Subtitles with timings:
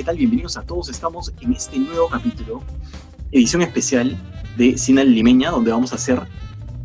[0.00, 0.16] ¿qué tal?
[0.16, 0.88] Bienvenidos a todos.
[0.88, 2.62] Estamos en este nuevo capítulo,
[3.32, 4.16] edición especial
[4.56, 6.22] de Cine Limeña, donde vamos a hacer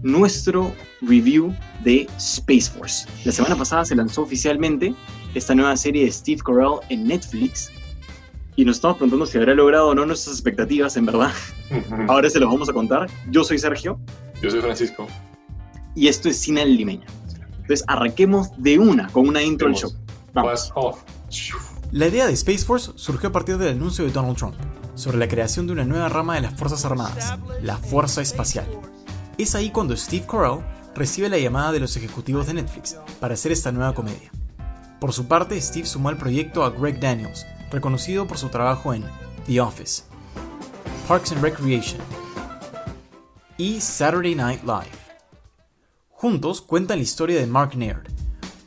[0.04, 3.08] nuestro review de Space Force.
[3.24, 4.94] La semana pasada se lanzó oficialmente
[5.34, 7.72] esta nueva serie de Steve Carell en Netflix
[8.58, 11.32] y nos estamos preguntando si habrá logrado o no nuestras expectativas, en verdad.
[12.10, 13.10] Ahora se los vamos a contar.
[13.30, 13.98] Yo soy Sergio.
[14.42, 15.08] Yo soy Francisco.
[15.96, 17.08] Y esto es Cine Limeña.
[17.62, 19.94] Entonces arranquemos de una con una intro al show.
[20.34, 20.74] Vamos.
[21.92, 24.56] La idea de Space Force surgió a partir del anuncio de Donald Trump
[24.96, 28.68] sobre la creación de una nueva rama de las Fuerzas Armadas, la Fuerza Espacial.
[29.38, 33.52] Es ahí cuando Steve Carell recibe la llamada de los ejecutivos de Netflix para hacer
[33.52, 34.32] esta nueva comedia.
[35.00, 39.06] Por su parte, Steve sumó al proyecto a Greg Daniels, reconocido por su trabajo en
[39.46, 40.04] The Office,
[41.08, 42.02] Parks and Recreation
[43.58, 44.98] y Saturday Night Live.
[46.10, 48.10] Juntos cuentan la historia de Mark Naird,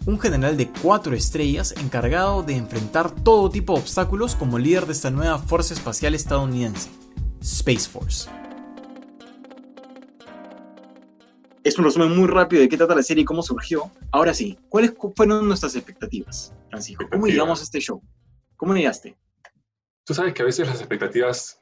[0.09, 4.95] un general de cuatro estrellas encargado de enfrentar todo tipo de obstáculos como líder de
[4.95, 6.89] esta nueva fuerza espacial estadounidense,
[7.43, 8.31] Space Force.
[11.63, 13.93] Es un resumen muy rápido de qué trata la serie y cómo surgió.
[14.11, 17.05] Ahora sí, ¿cuáles fueron nuestras expectativas, Francisco?
[17.13, 18.03] ¿Cómo llegamos a este show?
[18.57, 19.15] ¿Cómo llegaste?
[20.05, 21.61] Tú sabes que a veces las expectativas,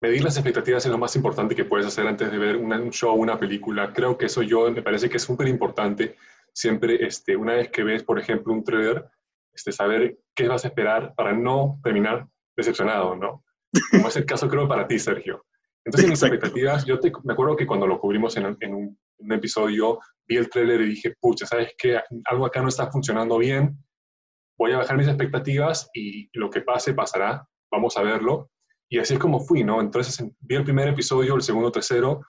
[0.00, 3.16] medir las expectativas es lo más importante que puedes hacer antes de ver un show,
[3.16, 3.92] una película.
[3.92, 6.14] Creo que eso yo me parece que es súper importante
[6.56, 9.06] siempre, este, una vez que ves, por ejemplo, un trailer,
[9.54, 12.26] este, saber qué vas a esperar para no terminar
[12.56, 13.44] decepcionado, ¿no?
[13.90, 15.44] Como es el caso, creo, para ti, Sergio.
[15.84, 18.98] Entonces, mis expectativas, yo me acuerdo que cuando lo cubrimos en, un,
[19.30, 22.00] episodio, vi el trailer y dije, pucha, ¿sabes qué?
[22.24, 23.78] Algo acá no está funcionando bien,
[24.58, 28.50] voy a bajar mis expectativas y lo que pase, pasará, vamos a verlo.
[28.88, 29.80] Y así es como fui, ¿no?
[29.80, 32.22] Entonces, vi el primer episodio, el segundo, tercero,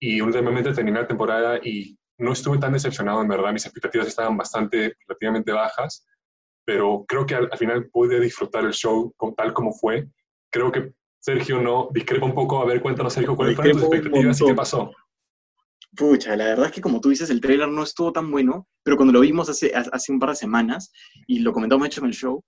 [0.00, 4.36] y últimamente terminé la temporada y no estuve tan decepcionado, en verdad, mis expectativas estaban
[4.36, 6.06] bastante, relativamente bajas,
[6.64, 10.08] pero creo que al, final pude disfrutar el show con, tal como fue.
[10.50, 12.60] Creo que Sergio no discrepa un poco.
[12.60, 14.90] A ver, cuéntanos, Sergio, ¿cuáles fueron tus expectativas y qué pasó?
[15.96, 18.96] Pucha, la verdad es que como tú dices, el trailer no estuvo tan bueno, pero
[18.96, 20.92] cuando lo vimos hace, hace un par de semanas
[21.26, 22.42] y lo comentamos hecho en el show,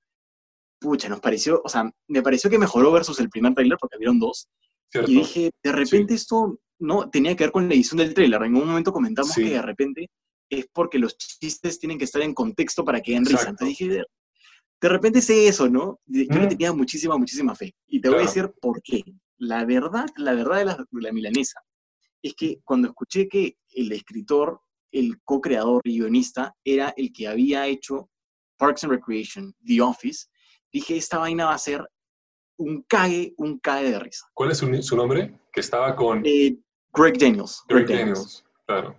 [0.81, 4.19] pucha, nos pareció, o sea, me pareció que mejoró versus el primer trailer porque vieron
[4.19, 4.49] dos.
[4.95, 8.43] Y dije, de repente esto no tenía que ver con la edición del trailer.
[8.43, 10.11] En un momento comentamos que de repente
[10.49, 13.51] es porque los chistes tienen que estar en contexto para que den risa.
[13.51, 14.05] Entonces dije,
[14.81, 16.01] de repente sé eso, ¿no?
[16.07, 17.75] Yo le tenía muchísima, muchísima fe.
[17.87, 19.03] Y te voy a decir por qué.
[19.39, 21.61] La verdad, la verdad de la, de la milanesa
[22.23, 24.61] es que cuando escuché que el escritor,
[24.91, 28.11] el co-creador y guionista era el que había hecho
[28.57, 30.27] Parks and Recreation, The Office,
[30.73, 31.87] dije, esta vaina va a ser
[32.59, 34.27] un cague, un cague de risa.
[34.33, 35.39] ¿Cuál es su, nombre?
[35.53, 36.23] Que estaba con...
[36.25, 36.59] Eh,
[36.97, 37.63] Greg Daniels.
[37.69, 38.45] Greg, Daniels.
[38.67, 38.97] claro.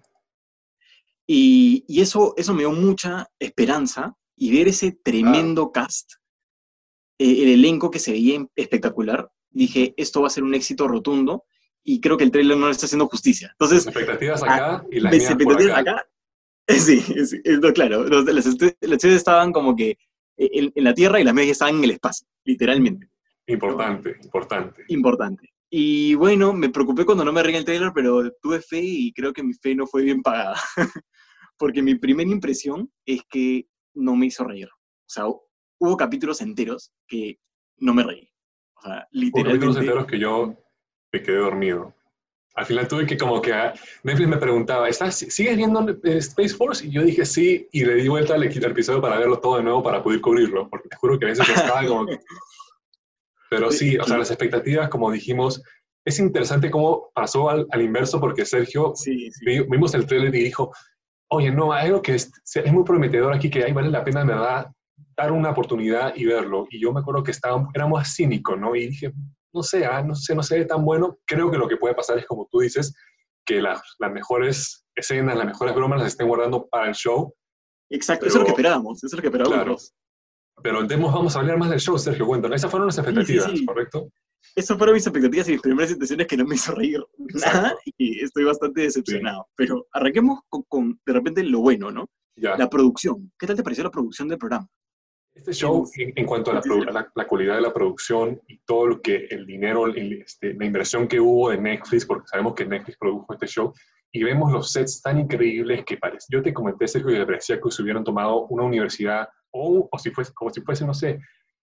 [1.30, 6.13] Y, eso, eso me dio mucha esperanza y ver ese tremendo cast,
[7.19, 11.44] eh, el elenco que se veía espectacular, dije, esto va a ser un éxito rotundo
[11.84, 13.50] y creo que el trailer no le está haciendo justicia.
[13.52, 16.08] Entonces, las expectativas acá y las expectativas acá.
[16.69, 17.02] Sí,
[17.74, 19.97] claro, las estrellas estaban como que
[20.35, 23.09] en, la Tierra y las medias estaban en el espacio, literalmente.
[23.46, 24.84] Importante, importante.
[24.90, 25.53] Importante.
[25.69, 29.33] Y bueno, me preocupé cuando no me regué el trailer, pero tuve fe y creo
[29.33, 30.55] que mi fe no fue bien pagada.
[31.57, 34.69] Porque mi primera impresión es que no me hizo reír.
[34.69, 37.39] O sea, hubo capítulos enteros que
[37.78, 38.29] no me reí.
[38.75, 39.39] O sea, literalmente.
[39.39, 40.55] Hubo capítulos enteros que yo
[41.11, 41.94] me quedé dormido.
[42.57, 43.53] Al final tuve que como que
[44.03, 46.88] Netflix me preguntaba, ¿Estás, ¿sigues viendo Space Force?
[46.88, 49.57] Y yo dije sí, y le di vuelta, le quité el episodio para verlo todo
[49.57, 52.07] de nuevo para poder cubrirlo, porque te juro que a veces estaba como
[53.50, 55.62] Pero sí, o sea, las expectativas, como dijimos,
[56.06, 58.94] es interesante cómo pasó al, inverso, porque Sergio,
[59.69, 60.72] vimos el trailer y dijo,
[61.30, 64.24] oye, no, hay algo que es, es, muy prometedor aquí, que ahí vale la pena,
[64.24, 64.68] verdad,
[65.18, 66.66] dar una oportunidad y verlo.
[66.69, 68.75] Y yo me acuerdo que estábamos, éramos cínicos, ¿no?
[68.75, 69.12] Y dije,
[69.53, 71.18] no sé, ah, no sé, no sé tan bueno.
[71.25, 72.94] Creo que lo que puede pasar es, como tú dices,
[73.46, 73.81] que las
[74.12, 77.34] mejores escenas, las mejores bromas las estén guardando para el show.
[77.90, 79.94] Exacto, eso es lo que esperábamos, eso es lo que esperábamos.
[80.62, 82.56] Pero demos, vamos a hablar más del show, Sergio, cuéntame.
[82.56, 84.09] Esas fueron las expectativas, ¿correcto?
[84.56, 87.04] Esas fueron mis expectativas y mis primeras intenciones que no me hizo reír
[87.46, 89.48] nada y estoy bastante decepcionado.
[89.56, 92.09] Pero arranquemos con, de repente, lo bueno, ¿no?
[92.36, 93.32] La producción.
[93.38, 94.68] ¿Qué tal te pareció la producción del programa?
[95.34, 99.28] Este show, en, cuanto a la, la, calidad de la producción y todo lo que
[99.30, 103.46] el dinero, este, la inversión que hubo de Netflix, porque sabemos que Netflix produjo este
[103.46, 103.72] show,
[104.12, 106.26] y vemos los sets tan increíbles que parece.
[106.32, 110.11] Yo te comenté, Sergio, que parecía que se hubieran tomado una universidad o, o si
[110.11, 111.20] fuese, como si fuese, no sé,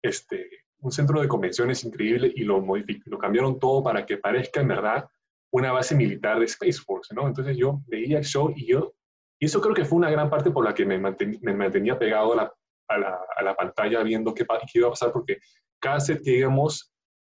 [0.03, 0.49] este,
[0.81, 2.61] un centro de convenciones increíble y lo,
[3.07, 5.09] lo cambiaron todo para que parezca en verdad
[5.53, 7.27] una base militar de Space Force, ¿no?
[7.27, 8.95] Entonces yo veía el show y yo,
[9.39, 12.37] y eso creo que fue una gran parte por la que me, mantenía pegado a
[12.37, 12.55] la,
[12.89, 15.39] a, la, a la, pantalla viendo qué, qué, iba a pasar, porque
[15.81, 16.93] cada set que íbamos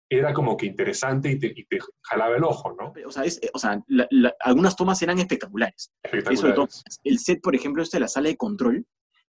[0.08, 2.92] era como que interesante y te, y te jalaba el ojo, ¿no?
[3.06, 5.90] O sea, es- o sea la- la- algunas tomas eran espectaculares.
[6.02, 6.84] Eso de Espectaculares.
[7.02, 8.86] El set, por ejemplo, este de la sala de control,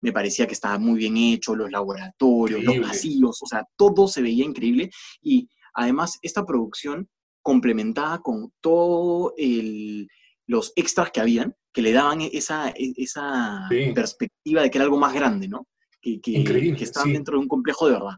[0.03, 2.81] me parecía que estaba muy bien hecho, los laboratorios, Increíble.
[2.81, 4.91] los pasillos, o sea, todo se veía increíble.
[5.23, 7.09] Y además, esta producción
[7.43, 10.09] complementada con todo el,
[10.47, 13.93] los extras que habían, que le daban esa, e- esa Sí.
[13.95, 15.67] perspectiva de que era algo más grande, ¿no?
[16.01, 17.13] Que, que, Increíble, que estaban sí.
[17.13, 18.17] dentro de un complejo de verdad.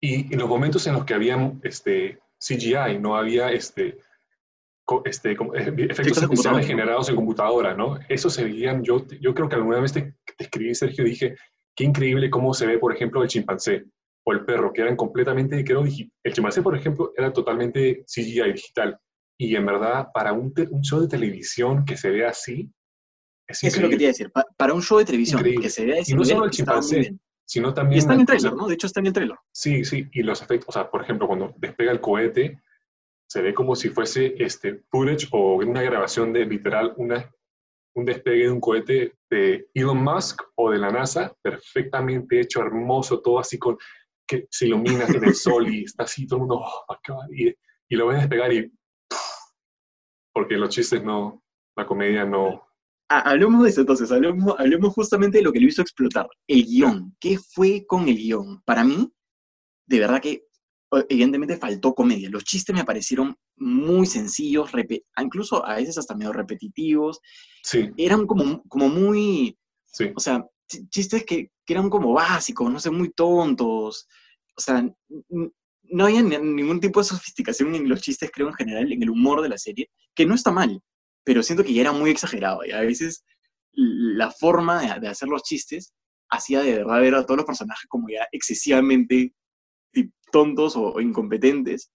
[0.00, 3.98] Y en los momentos en los que habían este, CGI, no había este,
[5.04, 5.36] este, eh,
[5.90, 7.98] efectos especiales generados en computadora, ¿no?
[8.08, 11.36] Eso se veían, yo, yo creo que alguna vez te, te escribí, Sergio, dije,
[11.76, 13.84] qué increíble cómo se ve, por ejemplo, el chimpancé
[14.26, 18.52] o el perro, que eran completamente, creo, digi- el chimpancé, por ejemplo, era totalmente CGI
[18.52, 18.98] digital.
[19.40, 20.52] Y en verdad, para un,
[20.82, 22.70] show de televisión que se vea así,
[23.48, 24.30] es Eso es lo que te iba a decir.
[24.30, 25.62] Pa- para un show de televisión Increíble.
[25.62, 27.14] que se vea ese Y no nivel, solo el chimpancé,
[27.46, 27.98] sino Y también...
[27.98, 28.66] está en el trailer, ¿no?
[28.68, 29.36] De hecho, está en el trailer.
[29.52, 32.60] Sí, sí, y los efectos, o sea, por ejemplo, cuando despega el cohete,
[33.30, 37.30] se ve como si fuese este footage o una grabación de literal una,
[37.94, 43.20] un despegue de un cohete de Elon Musk o de la NASA, perfectamente hecho, hermoso,
[43.20, 43.76] todo así con
[44.26, 46.96] que se ilumina en el sol y está así todo el mundo, oh,
[47.32, 47.48] y,
[47.88, 48.70] y lo ves despegar y
[50.32, 51.42] porque los chistes no,
[51.76, 52.68] la comedia no,
[53.10, 56.64] Ah, hablemos de eso entonces, hablemos, hablemos justamente de lo que lo hizo explotar, el
[56.66, 57.16] guion.
[57.18, 58.60] ¿Qué fue con el guion?
[58.64, 59.10] Para mí,
[59.86, 60.44] de verdad que
[61.08, 62.30] evidentemente faltó comedia.
[62.30, 64.70] Los chistes me parecieron muy sencillos,
[65.20, 67.20] incluso a veces hasta medio repetitivos.
[67.62, 70.38] sí, Eran como, como muy, sí, o sea,
[70.70, 74.06] ch- chistes que, que eran como básicos, no sé, muy tontos.
[74.56, 74.82] O sea,
[75.90, 79.10] no había ni- ningún tipo de sofisticación en los chistes, creo, en general, en el
[79.10, 80.80] humor de la serie, que no está mal,
[81.24, 82.64] pero siento que ya era muy exagerado.
[82.64, 83.24] Y a veces
[83.72, 85.94] la forma de, de hacer los chistes
[86.30, 89.34] hacía de verdad ver a todos los personajes como ya excesivamente
[90.30, 91.90] tontos o, o incompetentes.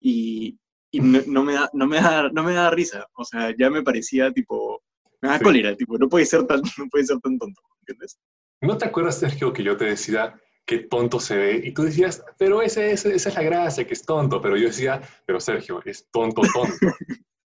[0.00, 0.58] Y,
[0.90, 3.06] y no, no me da, no, me da, no me da risa.
[3.14, 4.82] O sea, ya me parecía tipo.
[5.20, 5.44] Me da Sí.
[5.44, 8.18] cólera, tipo, no puede ser tan, no puede ser tan tonto, ¿entiendes?
[8.60, 10.34] ¿No te acuerdas, Sergio, que yo te decía
[10.66, 11.60] qué tonto se ve?
[11.64, 14.40] Y tú decías, pero ese, ese- esa es la gracia, que es tonto.
[14.40, 16.74] Pero yo decía, pero Sergio, es tonto, tonto.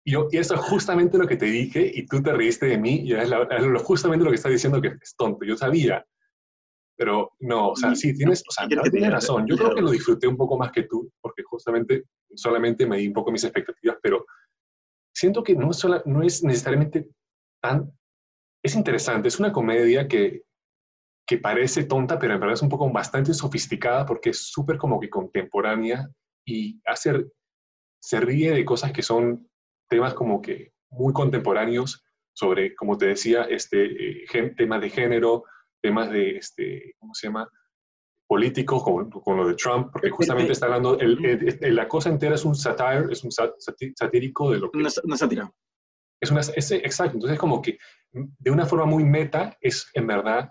[0.03, 2.77] y, yo, y eso es justamente lo que te dije y tú te reíste de
[2.77, 5.43] mí y es, la- es justamente lo que estás diciendo que es tonto.
[5.45, 6.05] Yo sabía.
[7.03, 9.45] Pero no, o sea, sí, tienes, o sea, ¿qué quieres que te tienes razón.
[9.45, 13.07] Yo creo que lo disfruté un poco más que tú, porque justamente solamente me di
[13.09, 14.25] un poco mis expectativas, pero
[15.13, 17.09] siento que no, es sola- no es necesariamente
[17.61, 17.91] tan...
[18.63, 20.43] Es interesante, es una comedia que,
[21.27, 24.97] que parece tonta, pero en verdad es un poco bastante sofisticada porque es súper como
[25.01, 26.09] que contemporánea
[26.47, 27.25] y hace,
[28.01, 29.45] se ríe de cosas que son
[29.89, 32.01] temas como que muy contemporáneos
[32.33, 35.43] sobre, como te decía, este, eh, temas de género,
[35.83, 37.47] temas de, este, ¿cómo se llama?
[38.25, 42.09] políticos, con, con lo de Trump, porque justamente está hablando, el- el- el- la cosa
[42.09, 45.51] entera es un satire, es un sat- satírico de lo que no es sátira.
[46.19, 47.77] es una, es, exacto, entonces como que
[48.13, 50.49] de una forma muy meta es en verdad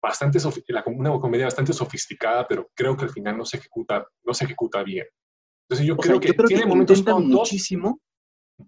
[0.00, 0.38] bastante,
[0.86, 4.84] una comedia bastante sofisticada, pero creo que al final no se ejecuta, no se ejecuta
[4.84, 5.06] bien.
[5.68, 8.00] Entonces yo, creo, sea, que yo creo tiene que momentos tontos, muchísimo,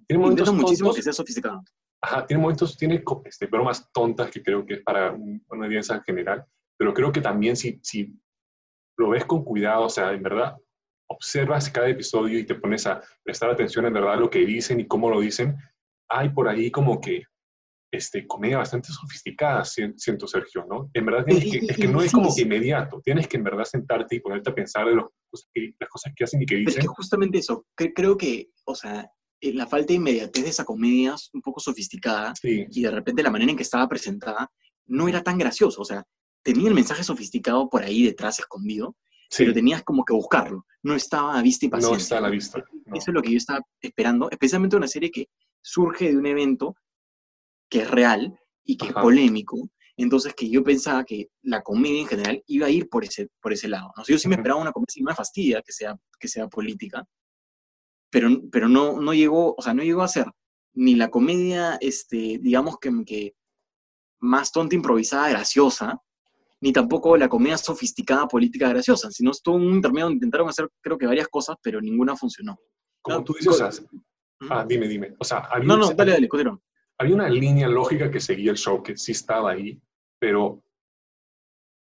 [0.08, 1.62] tiene momentos intentan muchísimo tontos, que sea sofisticado.
[2.02, 5.96] Ajá, tiene momentos, tiene este, bromas tontas que creo que es para un- una audiencia
[5.96, 6.44] en general,
[6.78, 8.14] pero creo que también si, si
[8.98, 10.56] lo ves con cuidado, o sea, en verdad,
[11.10, 14.78] observas cada episodio y te pones a prestar atención en verdad a lo que dicen
[14.80, 15.56] y cómo lo dicen,
[16.10, 17.22] hay por ahí como que
[17.90, 20.90] este, comedia bastante sofisticada, si- siento Sergio, ¿no?
[20.92, 23.44] En verdad tienes Y- que, es que no es como que inmediato, tienes que en
[23.44, 26.60] verdad sentarte y ponerte a pensar de los las cosas que hacen y que Pero
[26.68, 26.82] es dicen.
[26.82, 29.08] que justamente eso, que- creo que, o sea, eh,
[29.40, 33.30] la falta de inmediatez de esa comedia un poco sofisticada Sí, y de repente la
[33.30, 34.50] manera en que estaba presentada
[34.86, 36.04] no era tan gracioso, o sea,
[36.42, 38.96] tenía el mensaje sofisticado por ahí detrás escondido,
[39.30, 41.96] sí, pero tenías como que buscarlo, no estaba a vista y paciencia.
[41.96, 42.64] no está a la vista.
[42.86, 42.96] no.
[42.96, 45.28] Eso es lo que yo estaba esperando, especialmente una serie que
[45.62, 46.74] surge de un evento
[47.68, 49.00] que es real y que Ajá.
[49.00, 49.70] es polémico.
[49.96, 53.52] Entonces, que yo pensaba que la comedia en general iba a ir por ese, por
[53.52, 53.90] ese lado.
[53.96, 54.02] ¿no?
[54.02, 56.46] O sea, yo sí me esperaba una comedia, sí me fastidia que sea, que sea
[56.46, 57.04] política,
[58.10, 60.26] pero, pero no, no llegó, o sea, no llegó a ser
[60.74, 63.34] ni la comedia, este, digamos que, que
[64.20, 66.00] más tonta, improvisada, graciosa,
[66.60, 70.96] ni tampoco la comedia sofisticada, política, graciosa, sino estuvo un intermedio donde intentaron hacer, creo
[70.98, 72.58] que varias cosas, pero ninguna funcionó.
[73.02, 73.86] Como no, tú dices,
[74.50, 75.14] ah, dime, dime.
[75.18, 76.60] O sea, había, No, no, dale, dale, continúa.
[76.98, 79.80] había una línea lógica que seguía el show que sí estaba ahí,
[80.18, 80.62] pero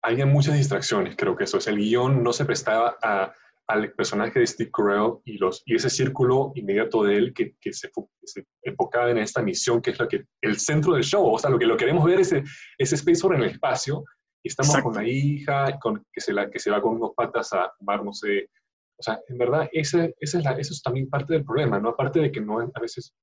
[0.03, 1.68] había muchas distracciones, creo que eso es.
[1.68, 3.34] El guion no se prestaba a-
[3.74, 7.74] al personaje de Steve Carell y, los, y ese círculo inmediato de él que, que
[7.74, 7.89] se,
[8.24, 11.25] se enfocaba en esta misión que es la que, el centro del show.
[11.34, 12.34] O sea, lo que lo queremos ver es
[12.77, 14.03] ese, Space en el espacio
[14.44, 14.89] y estamos Exacto.
[14.89, 18.03] con la hija, con, que, se la, que se va con unos patas a fumar,
[18.03, 18.50] no sé.
[18.98, 21.89] O sea, en verdad, ese, ese es la, eso es también parte del problema, ¿no?
[21.89, 23.13] Aparte de que no, a veces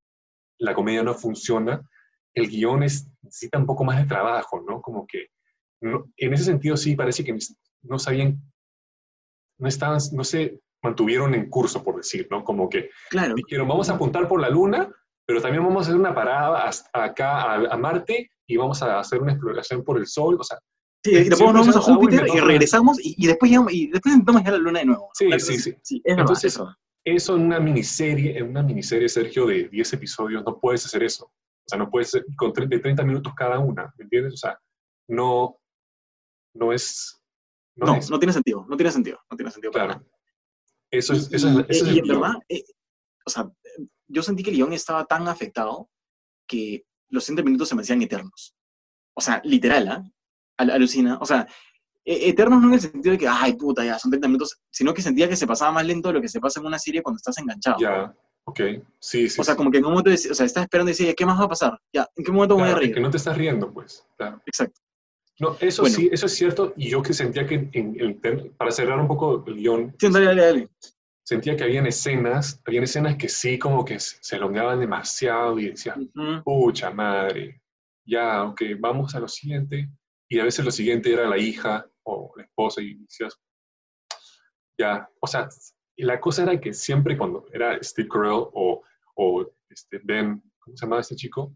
[0.58, 1.80] la comedia no funciona,
[2.34, 4.80] el guion es, necesita un poco más de trabajo, ¿no?
[4.80, 5.26] Como que,
[5.80, 7.36] no- en ese sentido sí parece que
[7.82, 8.40] no sabían,
[9.60, 12.42] no estaban, no se mantuvieron en curso, por decir, ¿no?
[12.42, 13.34] Como que Claro.
[13.34, 14.90] dijeron, vamos a apuntar por la luna,
[15.26, 18.98] pero también vamos a hacer una parada hasta acá a, a Marte y vamos a
[18.98, 20.58] hacer una exploración por el Sol, o sea,
[21.02, 23.86] Sí, y después siempre nos vamos a Júpiter y regresamos y, y después llegamos, y
[23.86, 25.08] después llegar a la luna de nuevo.
[25.14, 26.02] Sí, sí, sí.
[26.04, 26.74] es Entonces, es verdad.
[27.06, 31.24] eso en una miniserie, en una miniserie, Sergio, de 10 episodios, no puedes hacer eso.
[31.24, 34.34] O sea, no puedes con de 30 minutos cada una, ¿me entiendes?
[34.34, 34.58] O sea,
[35.08, 35.58] no,
[36.54, 37.19] no es...
[37.80, 39.72] No, No, es, no tiene sentido, no tiene sentido, no tiene sentido.
[39.72, 40.00] para claro.
[40.00, 40.12] nada.
[40.90, 42.64] Eso es, Y- eso es, y- ese es y el en verdad, eh,
[43.26, 45.88] o sea, eh, yo sentí que el guion estaba tan afectado
[46.46, 48.54] que los 30 minutos se me hacían eternos.
[49.14, 50.04] O sea, literal, ¿ah?
[50.58, 51.18] Al- Alucina.
[51.20, 51.46] O sea,
[52.04, 54.92] e- eternos no en el sentido de que, ay, puta, ya, son 30 minutos, sino
[54.94, 57.02] que sentía que se pasaba más lento de lo que se pasa en una serie
[57.02, 57.76] cuando estás enganchado.
[57.80, 58.60] Ya, ok.
[58.98, 59.40] Sí, sí.
[59.40, 59.58] o sea, sí.
[59.58, 61.48] como que en un momento, o sea, estás esperando y decías, ¿qué más va a
[61.48, 61.80] pasar?
[61.92, 62.94] Ya, ¿en qué momento me voy a Claro, reír?
[62.94, 64.04] que no te estás riendo, pues.
[64.16, 64.40] Claro.
[64.46, 64.80] Exacto.
[65.40, 65.96] No, eso Bueno.
[65.96, 66.74] sí, eso es cierto.
[66.76, 68.20] Y yo que sentía que, en,
[68.58, 70.68] para cerrar un poco el guion, Sí, dale, dale, dale.
[71.24, 75.96] sentía que habían escenas, habían escenas que sí como que se elongaban demasiado y decía,
[75.96, 76.42] Ujú.
[76.44, 77.62] pucha madre,
[78.04, 79.88] ya, ok, vamos a lo siguiente.
[80.28, 83.34] Y a veces lo siguiente era la hija o la esposa y decías,
[84.78, 85.48] ya, o sea,
[85.96, 88.82] y la cosa era que siempre cuando era Steve Carell o,
[89.14, 91.54] o este Ben, ¿cómo se llamaba este chico?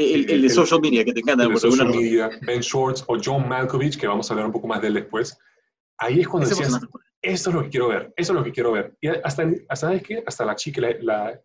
[0.00, 2.02] El, el de social media, que te encanta, el de alguna social razón.
[2.02, 4.94] media, Ben Schwartz o John Malkovich, que vamos a hablar un poco más de él
[4.94, 5.36] después.
[5.98, 6.78] Ahí es cuando decías,
[7.20, 8.96] esto es lo que quiero ver, eso es lo que quiero ver.
[9.00, 10.22] Y hasta, ¿sabes qué?
[10.24, 11.40] Hasta la chica, la, la,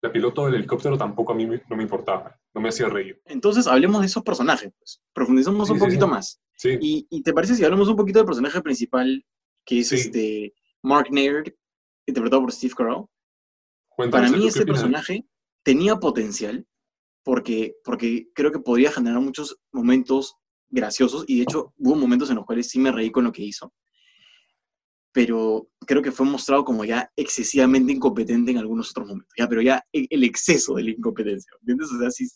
[0.00, 3.20] la piloto del helicóptero tampoco a mí no me importaba, no me hacía reír.
[3.24, 5.02] Entonces, hablemos de esos personajes, pues.
[5.12, 6.10] Profundicemos Sí, un sí, poquito sí.
[6.12, 6.40] más.
[6.80, 9.26] ¿Y, y te parece si hablamos un poquito del personaje principal,
[9.64, 11.52] que es este Mark Naird,
[12.06, 13.06] interpretado por Steve Carell?
[13.88, 14.26] cuéntame.
[14.28, 15.24] Para mí ¿qué ese personaje
[15.64, 16.64] tenía potencial
[17.28, 20.36] porque, porque creo que podría generar muchos momentos
[20.70, 23.42] graciosos y de hecho hubo momentos en los cuales sí me reí con lo que
[23.42, 23.70] hizo.
[25.12, 29.34] Pero creo que fue mostrado como ya excesivamente incompetente en algunos otros momentos.
[29.36, 31.50] Ya, pero ya e- el exceso de la incompetencia.
[31.60, 31.92] ¿Entiendes?
[31.92, 32.26] O sea, sí,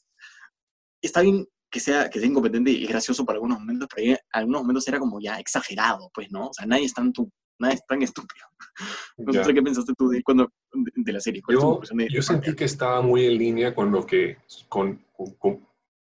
[1.01, 4.61] está bien que sea, que sea incompetente y gracioso para algunos momentos, pero en algunos
[4.63, 6.49] momentos era como ya exagerado, pues, ¿no?
[6.49, 7.31] O sea, nadie es tan, tu-
[7.63, 8.47] nadie es tan estúpido.
[9.19, 11.43] No sé qué pensaste tú de, cuando, de, de la serie.
[11.43, 14.39] ¿Cuál es tu Yo, de- yo sentí que estaba muy en línea con lo que,
[14.69, 15.69] con, con, con-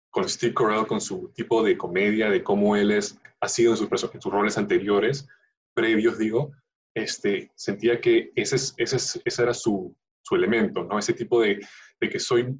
[0.10, 3.77] con Steve Carell, con su tipo de comedia, de cómo él es, ha sido en
[3.77, 5.27] sus, en sus roles anteriores,
[5.74, 6.51] previos, digo,
[6.95, 10.98] este, sentía que ese, es, ese, es- ese era su, su elemento, ¿no?
[10.98, 11.60] Ese tipo de,
[12.00, 12.55] de que soy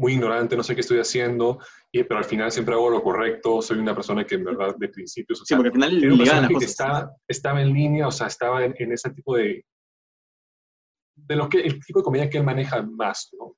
[0.00, 1.58] muy ignorante, no sé qué estoy haciendo,
[1.92, 4.88] y, pero al final siempre hago lo correcto, soy una persona que en verdad de
[4.88, 6.70] principios, o Sí, sea, porque al final era un le ganan las personaje que cosas.
[6.70, 9.64] estaba, estaba en línea, o sea, estaba en, en ese tipo de,
[11.16, 13.56] de lo que, el tipo de comedia que él maneja más, ¿no?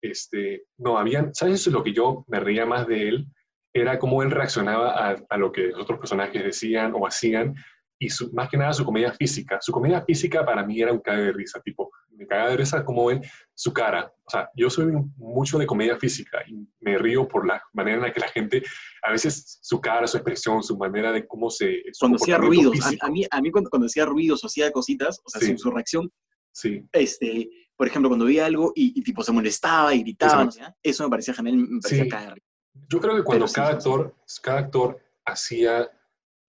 [0.00, 1.60] Este, no, habían, ¿sabes?
[1.60, 3.26] Eso es lo que yo me reía más de él,
[3.74, 7.54] era cómo él reaccionaba a, a lo que los otros personajes decían o hacían,
[8.00, 9.58] y su- más que nada su comedia física.
[9.60, 11.91] Su comedia física para mí era un cague de risa, tipo,
[12.32, 13.20] me cagaba de risa como él,
[13.54, 14.12] su cara.
[14.24, 14.86] O sea, yo soy
[15.16, 18.62] mucho de comedia física y me río por la manera en la que la gente,
[19.02, 21.82] a veces su cara, su expresión, su manera de cómo se...
[22.00, 25.20] Cuando hacía ruidos, a, a mí, a mí cuando, cuando hacía ruidos o hacía cositas,
[25.24, 25.52] o sea, Sí.
[25.52, 26.10] su, su reacción,
[26.54, 30.44] Sí, este, por ejemplo, cuando veía algo y, y tipo se molestaba y gritaba, Eso.
[30.44, 32.10] no sé, eso me parecía genial, me parecía Sí.
[32.10, 32.42] caer.
[32.90, 33.76] Yo creo que cuando Pero cada, sí.
[33.76, 35.90] actor, cada actor hacía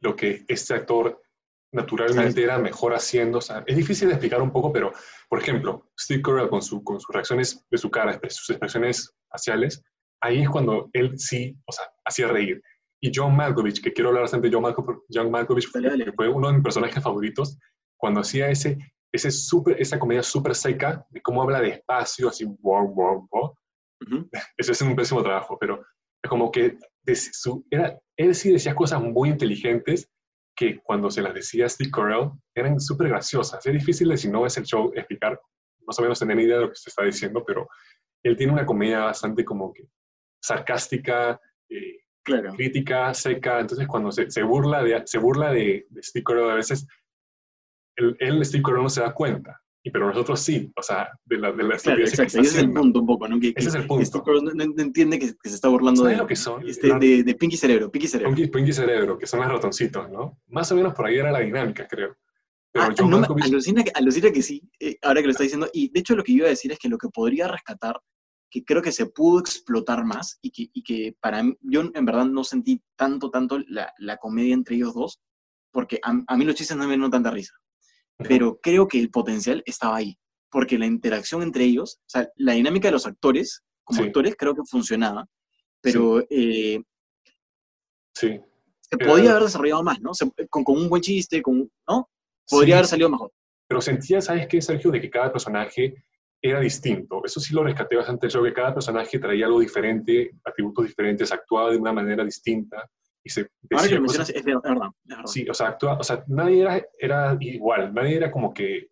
[0.02, 1.22] lo que este actor
[1.74, 4.92] naturalmente era mejor haciendo, o sea, es difícil de explicar un poco, pero,
[5.28, 9.84] por ejemplo, Steve Carell con, su, con sus reacciones de su cara, sus expresiones faciales,
[10.22, 12.62] ahí es cuando él sí, o sea, hacía reír.
[13.02, 16.06] Y John Malkovich, que quiero hablar bastante de John Malkovich, John Malkovich Dale, dale.
[16.06, 17.58] que fue uno de mis personajes favoritos,
[17.98, 18.78] cuando hacía ese,
[19.12, 23.54] ese super, esa comedia súper seca, de cómo habla despacio, así, wow, wow, wow,
[24.58, 25.84] eso es un pésimo trabajo, pero
[26.24, 30.10] es como que de su- era, él sí decía cosas muy inteligentes
[30.56, 33.66] que cuando se las decía a Steve Carell eran súper graciosas.
[33.66, 35.40] Es difícil si no ves el show, explicar,
[35.86, 37.68] más o menos tener idea de lo que se está diciendo, pero
[38.24, 39.84] él tiene una comedia bastante como que
[40.42, 42.54] sarcástica, eh, Claro.
[42.54, 46.56] crítica, seca, entonces cuando se, se burla, de, se burla de, de Steve Carell a
[46.56, 46.88] veces,
[47.98, 51.38] él, él, Steve Carell, no se da cuenta, y, pero nosotros sí, o sea, de
[51.38, 52.24] la, de la Claro, que exacto.
[52.24, 52.80] está Ese es el haciendo.
[52.82, 53.40] punto un poco, ¿no?
[53.40, 54.06] Que, Ese es el que punto.
[54.06, 56.68] Steve no, no- entiende que, que se está burlando ¿Sabes de, lo que son?
[56.68, 58.34] este, La- de, de Pinky Cerebro, Pinky Cerebro.
[58.34, 60.40] Pinky, Pinky Cerebro, que son los ratoncitos, ¿no?
[60.48, 62.16] Más o menos por ahí era la dinámica, creo.
[62.72, 65.44] Pero Ah, John no Malkovich, alucina, que, alucina que sí, eh, ahora que lo está
[65.44, 65.70] diciendo.
[65.74, 68.00] Y de hecho lo que iba a decir es que lo que podría rescatar
[68.50, 72.06] que creo que se pudo explotar más y que, y que para mí, yo en
[72.06, 75.20] verdad no sentí tanto, tanto la, la comedia entre ellos dos,
[75.72, 77.54] porque a, a, mí los chistes no me dieron tanta risa,
[78.18, 80.18] pero creo que el potencial estaba ahí,
[80.50, 84.08] porque la interacción entre ellos, o sea, la dinámica de los actores, como Sí.
[84.08, 85.26] actores, creo que funcionaba,
[85.82, 86.82] pero eh,
[88.16, 88.40] Sí.
[88.82, 90.14] se podía haber desarrollado más, ¿no?
[90.14, 92.10] Se- con, con un buen chiste, con, ¿no?
[92.46, 93.32] Sí, Podría haber salido mejor.
[93.68, 94.92] Pero sentía, ¿sabes qué, Sergio?
[94.92, 95.96] De que cada personaje
[96.42, 97.22] era distinto.
[97.26, 101.72] Eso sí lo rescaté bastante yo, que cada personaje traía algo diferente, atributos diferentes, actuaba
[101.72, 102.88] de una manera distinta
[103.24, 104.90] y se Ahora que lo mencionas, es ver- es verdad.
[105.04, 105.26] es verdad.
[105.26, 108.90] Sí, o sea, actua- o sea, nadie era, era igual, nadie era como que,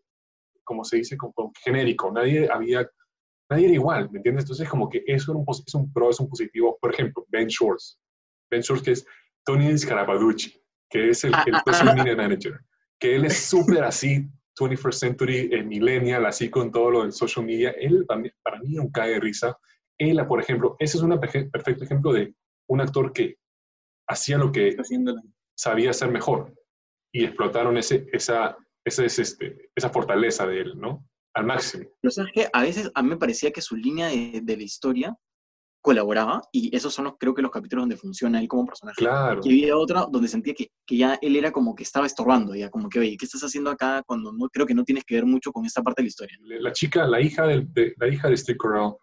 [0.64, 2.90] como se dice, como, como genérico, nadie había,
[3.50, 4.46] nadie era igual, ¿me entiendes?
[4.46, 6.78] Entonces, como que eso era un, es un pro, es un positivo.
[6.80, 8.00] Por ejemplo, Ben Shores.
[8.50, 9.06] Ben Shores, que es
[9.46, 10.54] Tony Scarabaducci,
[10.90, 12.60] que es el, el social media manager,
[13.00, 14.28] que él es súper así,
[14.60, 17.72] 21st century, eh, millennial, así con todo lo del social media.
[17.72, 19.58] Él, para mí, para mí era un cae de risa.
[19.98, 22.34] Él, por ejemplo, ese es un perfecto ejemplo de
[22.68, 23.38] un actor que
[24.12, 24.76] hacía lo que
[25.56, 26.54] sabía ser mejor
[27.14, 31.06] y explotaron ese, esa, este, esa fortaleza de él, ¿no?
[31.34, 31.86] Al máximo.
[32.02, 34.64] Pero sabes que a veces a mí me parecía que su línea de, de la
[34.64, 35.18] historia
[35.82, 38.98] colaboraba y esos son los, creo que los capítulos donde funciona él como personaje.
[38.98, 39.42] Claro.
[39.44, 42.70] Y había otra donde sentía que, que ya él era como que estaba estorbando, ya
[42.70, 45.26] como que, oye, ¿qué estás haciendo acá cuando no creo que no tienes que ver
[45.26, 46.38] mucho con esta parte de la historia?
[46.42, 48.94] La chica, la hija, del, de, la hija de Steve Carell,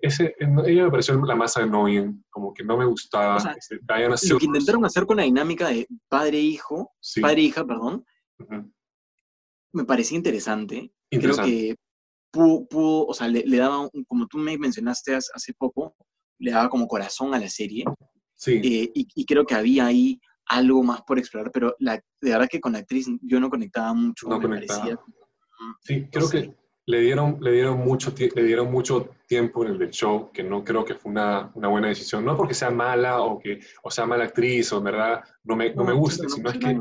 [0.00, 3.36] ese, ella me pareció la más annoying, como que no me gustaba.
[3.36, 7.64] O sea, Diana Lo que Silvers, intentaron hacer con la dinámica de padre-hijo, sí, padre-hija,
[7.66, 8.04] perdón,
[8.38, 8.72] ujú,
[9.72, 10.92] me parecía interesante.
[11.10, 11.42] interesante.
[11.42, 11.76] Creo que
[12.32, 15.94] pudo, pudo, o sea, le, le daba, un- como tú me mencionaste hace, poco,
[16.38, 17.84] le daba como corazón a la serie.
[18.34, 22.30] sí, eh, y, y creo que había ahí algo más por explorar, pero la, de
[22.30, 24.80] verdad que con la actriz yo no conectaba mucho, No me conectaba.
[24.80, 25.00] parecía...
[25.80, 29.90] sí, creo que le dieron, le, dieron mucho, le dieron mucho tiempo en el del
[29.90, 32.24] show, que no creo que fue una, una buena decisión.
[32.24, 35.74] No porque sea mala o, que, o sea mala actriz o en verdad no me,
[35.74, 36.78] no me gusta, sino es que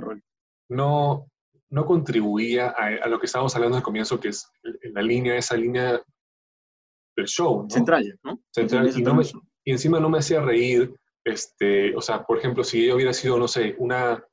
[0.69, 1.27] no,
[1.69, 4.47] no contribuía a, a lo que estábamos hablando al comienzo, que es
[4.93, 5.99] la línea, esa línea
[7.15, 7.69] del show, ¿no?
[7.69, 8.39] Central, ¿no?
[8.51, 9.23] Central, y no me-.
[9.63, 13.39] Y encima no me hacía reír, este, o sea, por ejemplo, si ella hubiera sido,
[13.39, 14.23] no sé, una,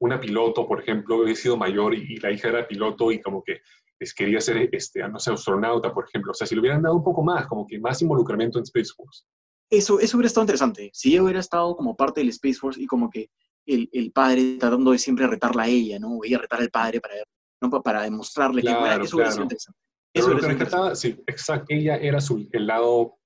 [0.00, 3.42] una piloto, por ejemplo, hubiera sido mayor y, y la hija era piloto y como
[3.42, 3.62] que
[4.00, 6.96] les quería ser, este, no sé, astronauta, por ejemplo, o sea, si le hubieran dado
[6.96, 9.24] un poco más, como que más involucramiento en Space Force.
[9.70, 10.90] Eso, eso hubiera estado interesante.
[10.92, 13.30] Si ella hubiera estado como parte del Space Force y como que
[13.66, 16.16] el, el padre tratando de siempre retarla a ella, ¿no?
[16.18, 17.14] O ella retar al padre para,
[17.62, 17.70] ¿no?
[17.70, 19.42] Pa- para demostrarle que bueno, eso hubiera sido claro.
[19.44, 19.80] interesante.
[20.12, 20.88] Pero Eso lo que sido interesante.
[20.90, 23.18] rescataba, sí, exacto, ella era su, el lado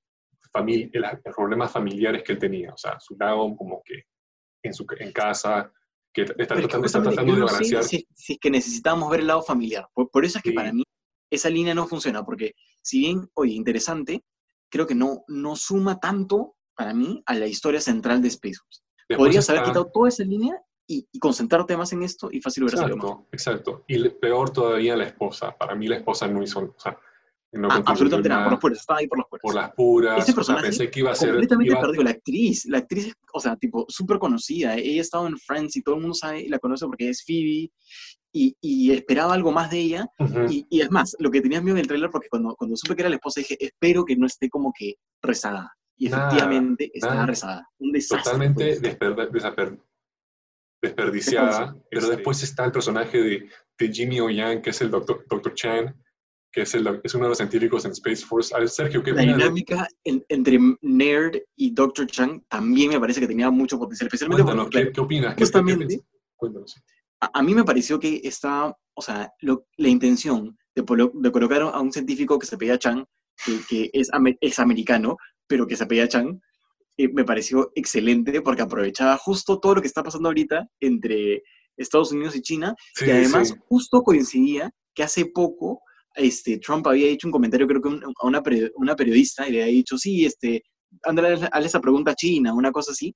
[0.52, 0.88] familia,
[1.24, 4.04] los problemas familiares que él tenía, o sea, su lado como que
[4.62, 5.70] en, su, en casa,
[6.12, 7.84] que está Pero tratando, está tratando de balancear.
[7.84, 9.86] si, si es que necesitábamos ver el lado familiar.
[9.92, 10.56] Por, por eso es que Sí.
[10.56, 10.82] para mí
[11.30, 14.24] esa línea no funciona, porque si bien, oye, interesante,
[14.70, 18.82] creo que no, no suma tanto para mí a la historia central de Space Force.
[19.16, 20.54] Podrías haber está- quitado toda esa línea
[20.86, 23.24] y, y concentrarte más en esto y fácil hubiera salido mejor.
[23.32, 23.84] Exacto.
[23.88, 25.56] Y peor todavía la esposa.
[25.56, 26.96] Para mí la esposa no hizo, o sea,
[27.52, 29.42] no Ah, absolutamente nada, por nada, los puros, estaba ahí por los puros.
[29.42, 30.12] por las puras.
[30.18, 31.30] Ese o sea, personaje pensé que iba a ser...
[31.30, 32.02] completamente iba- perdido.
[32.04, 34.74] La actriz, la actriz es, o sea, tipo, súper conocida.
[34.76, 37.24] Ella ha estado en Friends y todo el mundo sabe y la conoce porque es
[37.24, 37.70] Phoebe.
[38.30, 40.06] Y, y esperaba algo más de ella.
[40.18, 40.44] Ujú.
[40.50, 42.94] Y, y es más, lo que tenías miedo en el tráiler, porque cuando, cuando supe
[42.94, 45.72] que era la esposa, dije, espero que no esté como que rezagada.
[45.96, 47.66] Y efectivamente estaba rezagada.
[47.78, 48.22] Un desastre.
[48.32, 49.80] totalmente desper- desaper-
[50.82, 51.74] desperdiciada.
[51.90, 54.30] Pero Este- después está el personaje de, de Jimmy O.
[54.30, 55.54] Yang, que es el doctor, Dr.
[55.54, 56.02] Chan,
[56.50, 58.54] que es, el, es uno de los científicos en Space Force.
[58.54, 62.06] A ver, Sergio, ¿qué La dinámica en- entre Nerd y Dr.
[62.06, 65.34] Chang también me parece que tenía mucho potencial, especialmente Cuéntanos, porque, ¿qué, qué opinas?
[65.34, 66.00] ¿Qué- qué- qué justamente-?
[66.36, 66.82] Cuéntanos.
[67.20, 71.32] a, a mí me pareció que está, o sea, lo- la intención de, polo- de
[71.32, 73.04] colocar a un científico que se apellida Chang,
[73.44, 76.40] que, que es, ame- es americano, pero que se apellida Chang,
[76.96, 81.42] eh, me pareció excelente porque aprovechaba justo todo lo que está pasando ahorita entre
[81.76, 83.54] Estados Unidos y China, Sí, y además sí.
[83.68, 85.80] justo coincidía que hace poco
[86.18, 89.52] este, Trump había hecho un comentario, creo que un- a una, peri- una periodista, y
[89.52, 90.62] le había dicho, sí, este,
[91.04, 93.14] ándale, hazle esa pregunta a China, una cosa así,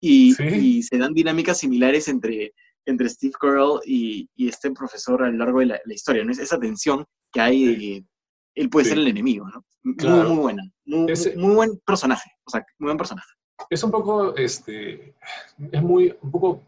[0.00, 0.44] y, Sí.
[0.44, 2.52] y se dan dinámicas similares entre,
[2.86, 6.32] entre Steve Carell y, y este profesor a lo largo de la, la historia, ¿no?
[6.32, 8.04] Es esa tensión que hay de que
[8.54, 8.90] él puede Sí.
[8.90, 9.64] ser el enemigo, ¿no?
[9.84, 10.28] Muy, Claro.
[10.30, 13.28] muy buena, muy, Ese- muy buen personaje, o sea, muy buen personaje.
[13.70, 15.14] es un poco, este,
[15.72, 16.62] es muy, un poco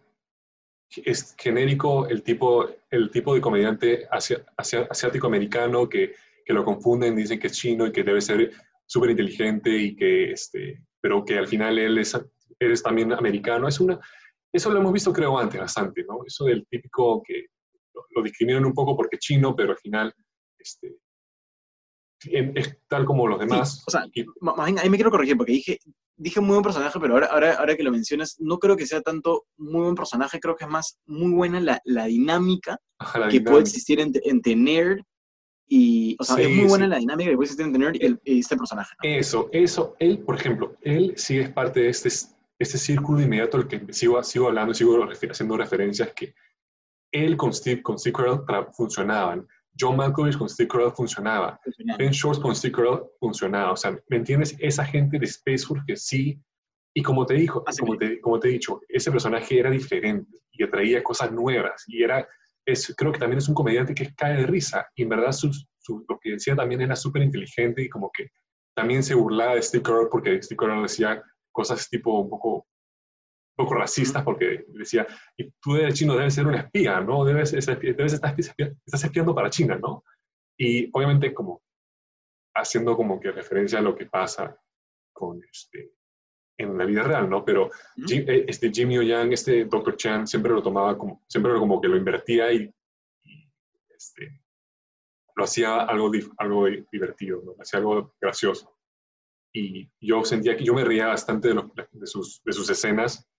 [0.97, 7.17] es genérico el tipo, el tipo de comediante asia- asia- asiático-americano que, que lo confunden,
[7.17, 8.51] dicen que es chino y que debe ser
[8.87, 13.69] súper inteligente y que, este, pero que al final él es, él es también americano.
[13.69, 14.01] Es una,
[14.53, 16.21] eso lo hemos visto creo antes bastante, ¿no?
[16.27, 17.47] Eso del típico que
[17.95, 20.13] lo, lo discriminan un poco porque es chino, pero al final,
[20.59, 20.97] este,
[22.25, 23.83] es tal como los demás.
[23.87, 24.05] o sea,
[24.59, 25.79] ahí me quiero corregir porque dije,
[26.21, 29.01] dije muy buen personaje, pero ahora, ahora, ahora que lo mencionas, no creo que sea
[29.01, 32.79] tanto muy buen personaje, creo que es más muy buena la, la dinámica
[33.31, 35.01] que puede existir entre, entre Nerd
[35.67, 38.57] y, o sea, es muy buena la dinámica que puede existir entre Nerd y, este
[38.57, 38.95] personaje.
[39.03, 42.11] Eso, eso, él, por ejemplo, él sí es parte de este,
[42.59, 46.35] este círculo inmediato al que sigo, sigo hablando, sigo haciendo referencias que
[47.13, 49.47] él con Steve, con Steve Carell funcionaban.
[49.81, 51.59] John Malkovich con Steve Carell funcionaba.
[51.99, 53.73] Ben Shorts con Steve Carell funcionaba.
[53.73, 54.55] O sea, ¿me entiendes?
[54.59, 56.41] Esa gente de Space Force que sí.
[56.95, 60.65] Y como te dijo, como te, como te he dicho, ese personaje era diferente y
[60.65, 61.85] atraía cosas nuevas.
[61.87, 62.29] Y era,
[62.67, 64.87] es, creo que también es un comediante que cae de risa.
[64.95, 65.51] Y en verdad su,
[66.09, 68.31] lo que decía también era súper inteligente y como que
[68.75, 72.67] también se burlaba de Steve Carell porque Steve Carell decía cosas tipo un poco
[73.61, 77.25] poco racistas porque decía, y tú eres chino, debes ser un espía, ¿no?
[77.25, 80.03] Debes, debes estar estás espiando para China, ¿no?
[80.59, 81.63] Y obviamente como
[82.55, 84.59] haciendo como que referencia a lo que pasa
[85.13, 85.93] con este,
[86.59, 87.45] en la vida real, ¿no?
[87.45, 87.71] Pero
[88.11, 89.97] eh, este Jimmy Yang, este Dr.
[89.97, 92.73] Chan, siempre lo tomaba como, siempre como que lo invertía y,
[93.91, 94.41] este,
[95.37, 97.55] lo hacía algo, algo divertido, ¿no?
[97.61, 98.75] Hacía algo gracioso.
[99.53, 103.31] Y yo sentía que yo me reía bastante de, de, sus, de sus escenas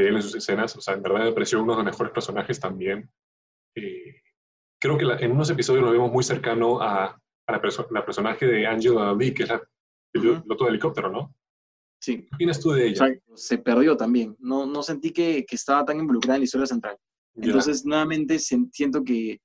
[0.00, 0.74] de él en sus escenas.
[0.76, 3.10] O sea, en verdad me pareció uno de los mejores personajes también.
[3.74, 4.22] Eh,
[4.80, 7.60] creo que en unos episodios lo vemos muy cercano a, la,
[7.90, 9.62] la, personaje de Angela Lee, que es la
[10.12, 11.34] piloto de helicóptero, ¿no?
[12.00, 12.22] Sí.
[12.22, 13.06] ¿Qué opinas tú de ella?
[13.34, 14.36] se perdió también.
[14.38, 16.96] No, no sentí que, que, estaba tan involucrada en la historia central.
[17.34, 19.40] Entonces, nuevamente, siento que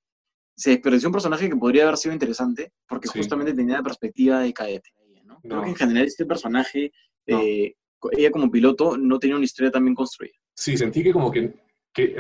[0.56, 4.54] se desperdició un personaje que podría haber sido interesante, porque justamente tenía la perspectiva de
[4.54, 4.90] cadete.
[5.26, 5.40] ¿no?
[5.42, 6.92] Creo que en general este personaje,
[7.28, 7.76] eh,
[8.12, 10.34] ella como piloto, no tenía una historia tan bien construida.
[10.56, 11.54] Sí, sentí que como que,
[11.94, 12.16] que,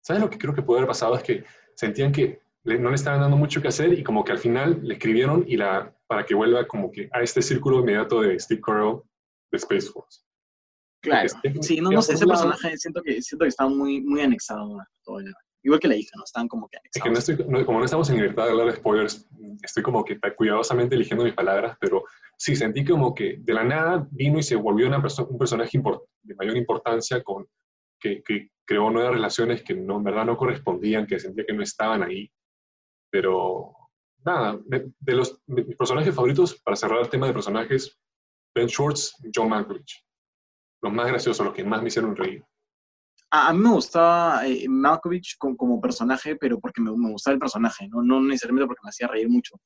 [0.00, 1.16] ¿sabes lo que creo que puede haber pasado?
[1.16, 4.38] Es que sentían que no le estaban dando mucho que hacer y como que al
[4.38, 8.38] final le escribieron y la, para que vuelva como que a este círculo inmediato de
[8.38, 9.00] Steve Carell
[9.50, 10.20] de Space Force.
[11.00, 11.28] Claro,
[11.60, 15.20] sí, no, no sé, ese personaje siento que, siento que está muy, muy anexado todo
[15.64, 16.24] Igual que la hija, ¿no?
[16.24, 16.76] Están como que.
[16.84, 19.26] Es que no estoy, como no estamos en libertad de hablar de spoilers,
[19.62, 22.04] estoy como que cuidadosamente eligiendo mis palabras, pero
[22.36, 25.78] sí, sentí como que de la nada vino y se volvió una un personaje
[26.22, 27.48] de mayor importancia con,
[27.98, 31.62] que, que, creó nuevas relaciones que no, en verdad no correspondían, que sentía que no
[31.62, 32.30] estaban ahí.
[33.10, 33.74] Pero
[34.24, 37.98] nada, de, los mis personajes favoritos, para cerrar el tema de personajes,
[38.54, 40.02] Ben Schwartz, John Malkovich.
[40.82, 42.44] Los más graciosos, los que más me hicieron reír.
[43.36, 47.88] A, mí me gustaba eh, Malkovich como, personaje, pero porque me, me, gustaba el personaje,
[47.88, 48.00] ¿no?
[48.00, 49.56] no necesariamente porque me hacía reír mucho.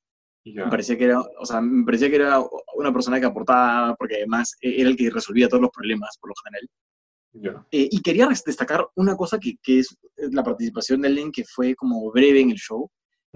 [0.43, 2.43] Me parecía que era, o sea, me parecía que era
[2.77, 6.31] una persona que aportaba, porque además e-, era el que resolvía todos los problemas, por
[6.31, 7.67] lo general.
[7.71, 11.75] Eh, y quería destacar una cosa que, que, es la participación de Ellen, que fue
[11.75, 12.91] como breve en el show,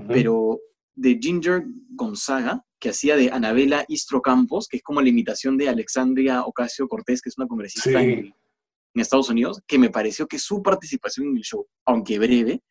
[0.08, 0.58] pero
[0.94, 5.68] de Ginger Gonzaga, que hacía de Anabela Istro Campos, que es como la imitación de
[5.68, 8.34] Alexandria Ocasio Cortés, que es una congresista en,
[8.94, 12.62] en, Estados Unidos, que me pareció que su participación en el show, aunque breve,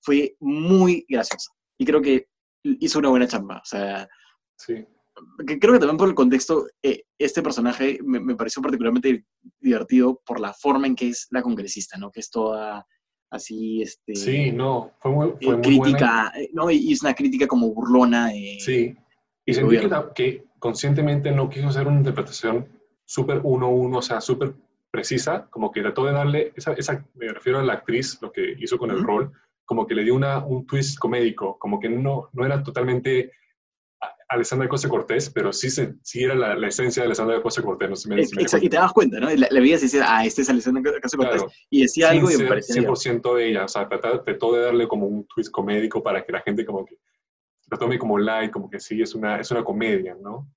[0.00, 1.52] fue muy graciosa.
[1.78, 2.28] Y creo que
[2.62, 3.58] hizo una buena chamba.
[3.58, 4.08] O sea,
[4.56, 4.84] sí.
[5.46, 9.24] que creo que también por el contexto, eh, este personaje me, pareció particularmente
[9.60, 12.10] divertido por la forma en que es la congresista, ¿no?
[12.10, 12.86] Que es toda
[13.30, 14.14] así, este...
[14.14, 16.70] Sí, no, fue muy, fue crítica, eh, ¿no?
[16.70, 18.28] Y es una crítica como burlona.
[18.28, 18.96] De, sí,
[19.44, 22.66] y sentí que, que, conscientemente no quiso hacer una interpretación
[23.04, 24.54] súper uno a uno, o sea, súper
[24.96, 28.56] precisa, como que trató de darle, esa, esa, me refiero a la actriz, lo que
[28.58, 29.30] hizo con el rol,
[29.66, 33.32] como que le dio una, un twist comédico, como que no, no era totalmente
[34.28, 37.90] Alessandra Cosa Cortés, pero sí, se, sí era la, la esencia de Alessandra Cosa Cortés.
[37.90, 39.28] No sé me, y te das cuenta, ¿no?
[39.30, 42.36] La, la vida se decía, ah, este es Alessandra Cosa Cortés, y decía algo y
[42.36, 46.24] me parecía 100% de ella, o sea, trató de darle como un twist comédico para
[46.24, 46.96] que la gente como que
[47.68, 50.48] lo tome como light, como que sí, es una, es una comedia, ¿no?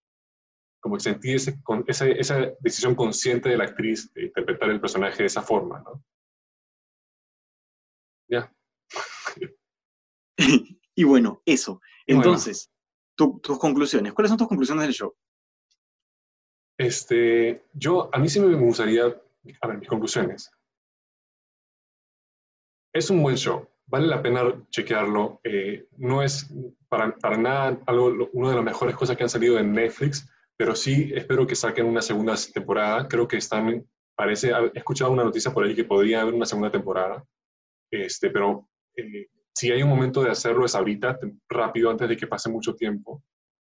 [0.80, 4.80] Como que sentí ese, con, esa, esa decisión consciente de la actriz de interpretar el
[4.80, 6.04] personaje de esa forma, ¿no?
[8.30, 8.54] Ya.
[10.96, 11.82] y bueno, eso.
[12.06, 12.72] Entonces,
[13.16, 14.14] tus conclusiones.
[14.14, 15.16] ¿Cuáles son tus conclusiones del show?
[16.78, 19.04] Este, yo, a mí sí me gustaría,
[19.62, 20.50] a ver, mis conclusiones.
[22.94, 25.42] Es un buen show, vale la pena chequearlo.
[25.44, 26.50] Eh, no es
[26.88, 30.28] para, para nada algo, una de las mejores cosas que han salido en Netflix,
[30.60, 33.08] pero sí espero que saquen una segunda temporada.
[33.08, 36.70] Creo que están, parece, he escuchado una noticia por ahí que podría haber una segunda
[36.70, 37.26] temporada,
[37.90, 41.18] este, pero eh, si hay un momento de hacerlo es ahorita,
[41.48, 43.24] rápido, antes de que pase mucho tiempo.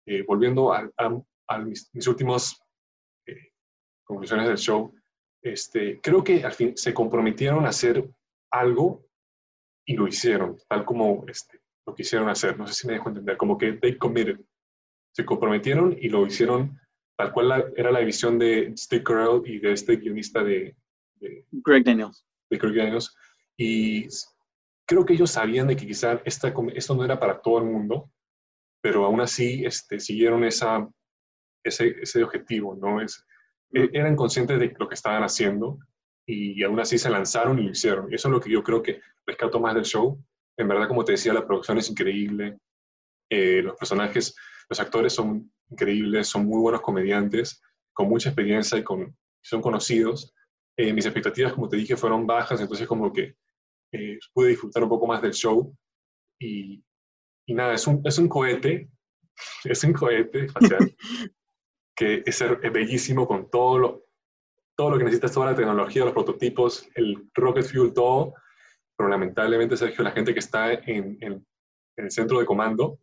[0.06, 0.88] Eh, volviendo a,
[1.58, 2.58] mis, últimas
[3.26, 3.52] eh,
[4.02, 4.94] conclusiones del show,
[5.42, 8.08] este, creo que al fin se comprometieron a hacer
[8.50, 9.04] algo
[9.84, 12.56] y lo hicieron, tal como este, lo quisieron hacer.
[12.56, 14.40] No sé si me dejo entender, como que they committed.
[15.12, 16.78] Se comprometieron y lo hicieron
[17.16, 20.74] tal cual era la visión de Steve Carell y de este guionista de,
[21.50, 22.24] Greg Daniels.
[22.48, 23.14] De Greg Daniels.
[23.56, 24.06] Y
[24.86, 28.10] creo que ellos sabían de que quizá esta, esto no era para todo el mundo,
[28.80, 30.88] pero aún así este, siguieron esa,
[31.62, 33.02] ese, ese objetivo, ¿no?
[33.02, 33.22] Es,
[33.74, 35.78] e, eran conscientes de lo que estaban haciendo
[36.26, 38.12] y aún así se lanzaron y lo hicieron.
[38.12, 40.18] Eso es lo que yo creo que rescato más del show.
[40.56, 42.58] En verdad, como te decía, la producción es increíble,
[43.28, 44.34] eh, los personajes,
[44.70, 47.61] los actores son increíbles, son muy buenos comediantes,
[47.92, 50.33] con mucha experiencia y con, son conocidos.
[50.76, 53.35] Eh, mis expectativas, como te dije, fueron bajas, entonces como que
[53.92, 55.76] eh, pude disfrutar un poco más del show.
[56.38, 56.83] Y,
[57.46, 58.88] y nada, es un, es un cohete,
[59.64, 60.96] es un cohete espacial
[61.96, 64.04] que es, es bellísimo con todo lo,
[64.76, 68.35] todo lo que necesitas, toda la tecnología, los prototipos, el rocket fuel, todo.
[68.96, 71.44] Pero lamentablemente, Sergio, la gente que está en, en
[71.96, 73.00] el centro de comando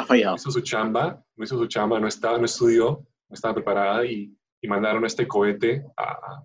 [0.00, 0.36] ha fallado.
[0.36, 4.34] Hizo su chamba, no hizo su chamba, no, estaba, no estudió, no estaba preparada y,
[4.60, 6.44] y mandaron este cohete a...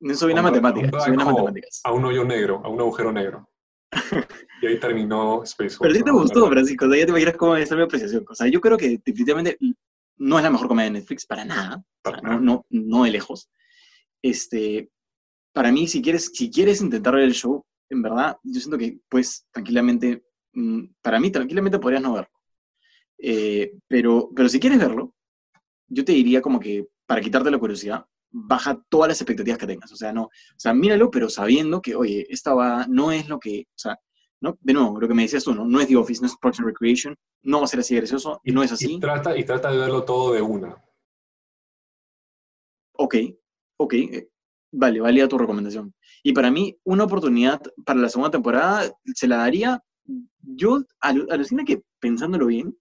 [0.00, 1.80] Eso viene a matemáticas, a matemáticas.
[1.84, 3.48] A un hoyo negro, a un agujero negro.
[4.62, 5.76] y ahí terminó Space.
[5.80, 8.24] Pero sí te gustó, Francisco, ya te imaginas cómo es mi apreciación.
[8.28, 9.56] O sea, yo creo que definitivamente
[10.16, 11.82] no es la mejor comedia de Netflix, para nada.
[12.22, 13.50] no, no, no de lejos.
[14.22, 14.90] Este,
[15.52, 18.98] para mí, si quieres, si quieres intentar ver el show, en verdad, yo siento que,
[19.08, 22.33] pues, tranquilamente, mm, para mí, tranquilamente podrías no verlo.
[23.26, 25.14] Eh, pero, pero si quieres verlo,
[25.88, 29.90] yo te diría como que para quitarte la curiosidad, baja todas las expectativas que tengas.
[29.92, 33.38] O sea, no, o sea, míralo, pero sabiendo que, oye, esta va, no es lo
[33.38, 33.96] que, o sea,
[34.42, 34.58] ¿no?
[34.60, 35.64] De nuevo, lo que me decías tú, ¿no?
[35.64, 38.40] No es The Office, no es Parks and Recreation, no va a ser así gracioso,
[38.44, 38.92] y no es así.
[38.92, 40.76] Y trata, y trata de verlo todo de una.
[42.96, 43.16] Ok,
[43.78, 44.28] ok, eh,
[44.70, 45.94] vale, valía tu recomendación.
[46.22, 49.82] Y para mí, una oportunidad para la segunda temporada se la daría,
[50.40, 52.76] yo alucina que pensándolo bien,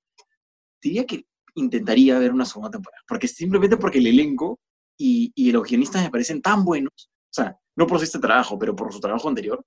[0.90, 4.60] diría que intentaría ver una segunda temporada, porque simplemente porque el elenco
[4.98, 8.76] y, y los guionistas me parecen tan buenos, o sea, no por este trabajo, pero
[8.76, 9.64] por su trabajo anterior,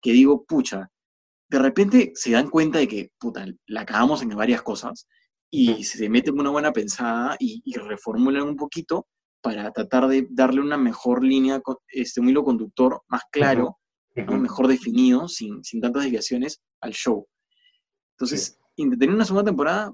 [0.00, 0.90] que digo, pucha,
[1.50, 5.06] de repente se dan cuenta de que, puta, la acabamos en varias cosas
[5.50, 9.06] y se meten una buena pensada y, reformulan un poquito
[9.42, 13.78] para tratar de darle una mejor línea, este, un hilo conductor más claro,
[14.14, 17.26] mejor definido, sin, sin tantas desviaciones al show.
[18.12, 19.92] Entonces, tener una segunda temporada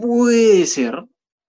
[0.00, 1.04] Puede ser,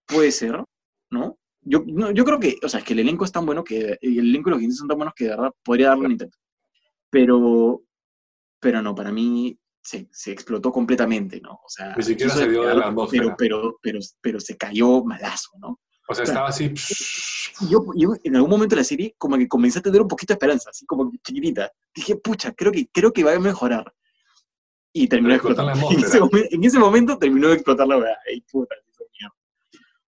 [0.05, 0.63] puede ser,
[1.11, 1.37] ¿no?
[1.61, 4.19] Yo, yo creo que, o sea, es que el elenco es tan bueno que, el
[4.19, 6.37] elenco y los guionistas son tan buenos que de verdad podría darle un intento.
[7.09, 7.83] Pero,
[8.59, 11.51] pero no, para mí se, se explotó completamente, ¿no?
[11.51, 13.35] O sea, ni siquiera se dio de la atmósfera.
[13.37, 15.79] Pero, pero, pero, se cayó malazo, ¿no?
[16.07, 16.73] O sea, estaba así.
[17.69, 20.33] Yo, yo, en algún momento de la serie, como que comencé a tener un poquito
[20.33, 21.71] de esperanza, así como chiquitita.
[21.93, 23.93] Dije, pucha, creo que, creo que va a mejorar
[24.93, 25.65] y terminó de explotar.
[25.65, 28.17] La en, ese momento, en, ese momento, terminó de explotar la weá.
[28.51, 28.75] puta,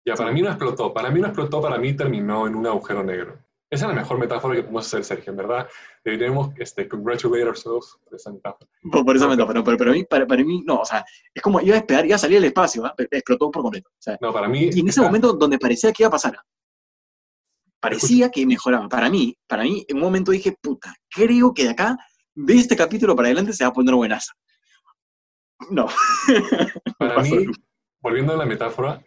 [0.06, 0.94] ya, para mí no explotó.
[0.94, 3.40] Para mí no explotó, para mí terminó en un agujero negro.
[3.68, 5.68] Esa es la mejor metáfora que podemos hacer, Sergio, en verdad.
[6.04, 8.70] Deberíamos este, congratulate ourselves por esa metáfora.
[8.92, 11.80] Por, esa metáfora, pero, pero, para, para, mí, no, o sea, es como iba a
[11.80, 13.08] esperar, iba a salir al espacio, ¿eh?
[13.10, 13.90] explotó por completo.
[13.90, 14.70] O sea, no, para mí...
[14.72, 16.38] Y en ese momento donde parecía que iba a pasar,
[17.80, 18.88] parecía que mejoraba.
[18.88, 21.98] Para mí, para mí, en un momento dije, puta, creo que de acá,
[22.36, 24.34] de este capítulo para adelante, se va a poner buenaza.
[25.72, 25.88] No.
[27.00, 27.46] Para mí,
[28.02, 29.04] volviendo a la metáfora,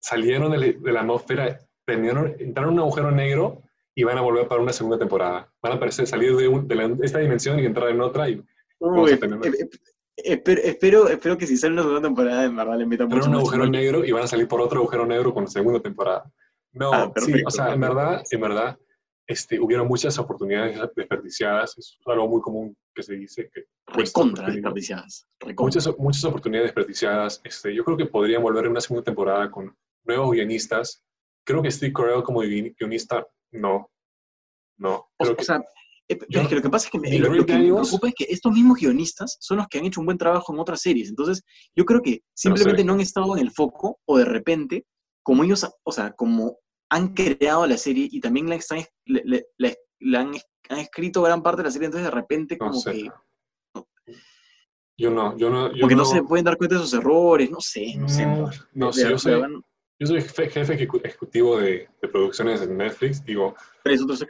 [0.00, 3.62] salieron de, la atmósfera, terminaron, entraron en un agujero negro
[3.94, 5.50] y van a volver para una segunda temporada.
[5.62, 8.42] Van a aparecer, salir de, esta dimensión y entrar en otra y
[10.16, 13.66] espero, espero, que si sale una segunda temporada, en verdad le metan mucho un agujero
[13.66, 16.30] negro y van a salir por otro agujero negro con la segunda temporada.
[16.72, 18.78] No, ah, sí, o sea, en verdad, en verdad,
[19.26, 21.78] este, hubieron muchas oportunidades desperdiciadas.
[21.78, 23.66] Es algo muy común que se dice que...
[23.86, 25.28] Recontra desperdiciadas.
[25.58, 27.40] Muchas, muchas oportunidades desperdiciadas.
[27.44, 31.04] Este, yo creo que podrían volver en una segunda temporada con nuevos guionistas.
[31.44, 33.90] Creo que Steve Carell como guionista, no.
[34.78, 35.08] No.
[35.18, 35.62] O, sea,
[36.08, 38.26] eh, es que lo que pasa es que, me, lo, que me preocupa es que
[38.28, 41.10] estos mismos guionistas son los que han hecho un buen trabajo en otras series.
[41.10, 44.86] Entonces, yo creo que simplemente no, han estado en el foco o de repente,
[45.22, 46.58] como ellos, o sea, como
[46.90, 48.58] han creado la serie y también la,
[49.58, 49.74] la
[50.14, 50.34] han
[50.68, 53.10] han escrito gran parte de la serie, entonces de repente como que...
[54.98, 55.72] Yo no, yo no...
[55.72, 58.26] Yo porque no, se pueden dar cuenta de sus errores, no sé, no, sé.
[58.72, 59.62] No, sé, yo soy,
[59.98, 60.72] yo soy jefe
[61.04, 63.54] ejecutivo de, de producciones en Netflix, digo,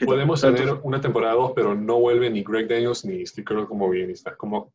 [0.04, 3.88] podemos tener una temporada dos, pero no vuelve ni Greg Daniels ni Steve Carell como
[3.88, 4.36] guionista.
[4.36, 4.72] Como,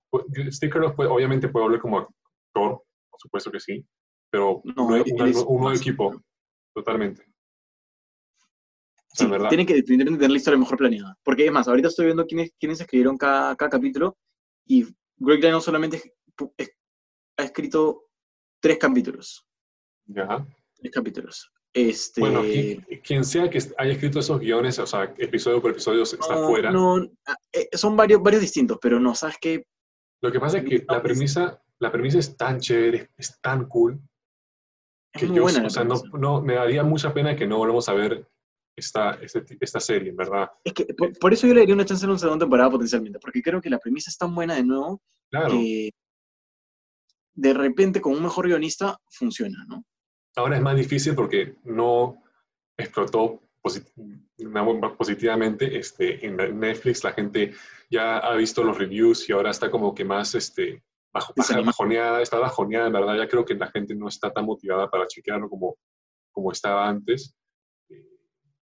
[0.49, 3.85] Steve Carell obviamente puede volver como actor, por supuesto que sí,
[4.29, 6.21] pero no, un nuevo equipo,
[6.73, 7.30] totalmente.
[9.13, 11.17] Sí, tiene que tener la historia mejor planeada.
[11.23, 14.17] Porque es más, ahorita estoy viendo quiénes, quiénes escribieron cada, cada capítulo
[14.65, 14.85] y
[15.17, 16.13] Greg Daniels solamente
[17.37, 18.05] ha escrito
[18.61, 19.45] tres capítulos.
[20.05, 21.51] Tres capítulos.
[21.73, 22.21] Este...
[22.21, 26.35] Bueno, qui- quien sea que haya escrito esos guiones, o sea, episodio por episodio, está
[26.35, 26.71] no, fuera.
[26.71, 29.65] no, ah, eh, son varios, varios distintos, pero no, ¿sabes qué?
[30.21, 33.99] Lo que pasa es que la premisa, la premisa es tan chévere, es tan cool,
[35.13, 37.57] Es que muy yo, buena o sea, no, no, me daría mucha pena que no
[37.57, 38.27] volvamos a ver
[38.75, 40.49] esta, este esta serie, en verdad.
[40.63, 43.19] Es que por, por eso yo le daría una chance a una segunda temporada potencialmente,
[43.19, 45.49] porque creo que la premisa es tan buena de nuevo Claro.
[45.51, 45.91] que
[47.33, 49.83] de repente con un mejor guionista funciona, ¿no?
[50.35, 52.21] Ahora es más difícil porque no
[52.77, 53.91] explotó posit-
[54.97, 57.03] positivamente este, en en Netflix.
[57.03, 57.53] La gente
[57.89, 62.21] ya ha visto los reviews y ahora está como que más este, bajo, baja- bajoneada,
[62.21, 63.17] está bajoneada, en verdad.
[63.17, 65.77] Ya creo que la gente no está tan motivada para chequearlo como,
[66.33, 67.35] como estaba antes.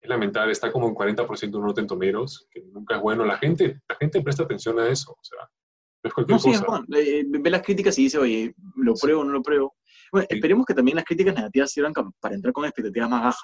[0.06, 3.26] Eh, Es lamentable, está como en 40% en Rotten Tomatoes, que nunca es bueno.
[3.26, 5.40] La gente, la gente presta atención a eso, o sea,
[6.04, 6.84] no es cualquier No, sí, es cosa.
[6.84, 6.86] bueno.
[6.98, 9.02] Eh, ve las críticas y dice, oye, ¿lo Sí.
[9.02, 9.76] pruebo o no lo pruebo?
[10.12, 10.36] Bueno, Sí.
[10.36, 13.44] esperemos que también las críticas negativas sirvan para entrar con expectativas más bajas.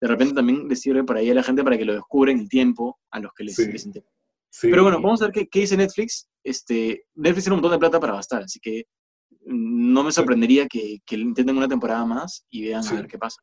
[0.00, 2.48] De repente también les sirve por ahí a la gente para que lo descubren el
[2.48, 4.10] tiempo a los que les, les interesa.
[4.60, 6.28] Pero bueno, vamos a ver qué, qué dice Netflix.
[6.42, 8.84] Este, Netflix tiene un montón de plata para gastar, así que
[9.46, 13.18] mm, no me sorprendería que, que intenten una temporada más y vean a ver qué
[13.18, 13.40] pasa.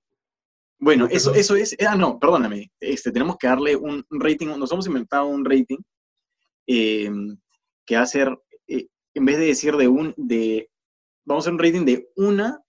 [0.81, 1.75] Bueno, eso, eso es.
[1.87, 2.71] Ah, no, perdóname.
[2.79, 4.47] Este, tenemos que darle un rating.
[4.47, 5.77] Nos hemos inventado un rating
[6.67, 7.11] eh,
[7.85, 8.35] que va a ser,
[8.67, 10.13] eh, en vez de decir de un.
[10.17, 10.69] de
[11.23, 12.59] Vamos a hacer un rating de una